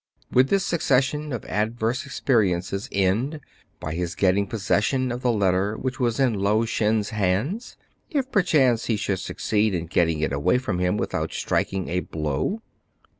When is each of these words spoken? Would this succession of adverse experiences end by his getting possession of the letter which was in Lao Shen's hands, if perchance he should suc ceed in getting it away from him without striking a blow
Would 0.31 0.47
this 0.47 0.65
succession 0.65 1.31
of 1.31 1.45
adverse 1.45 2.07
experiences 2.07 2.89
end 2.91 3.39
by 3.79 3.93
his 3.93 4.15
getting 4.15 4.47
possession 4.47 5.11
of 5.11 5.21
the 5.21 5.31
letter 5.31 5.77
which 5.77 5.99
was 5.99 6.19
in 6.19 6.33
Lao 6.33 6.65
Shen's 6.65 7.11
hands, 7.11 7.77
if 8.09 8.31
perchance 8.31 8.85
he 8.85 8.95
should 8.95 9.19
suc 9.19 9.37
ceed 9.37 9.73
in 9.73 9.85
getting 9.85 10.21
it 10.21 10.33
away 10.33 10.57
from 10.57 10.79
him 10.79 10.97
without 10.97 11.31
striking 11.31 11.87
a 11.89 11.99
blow 11.99 12.63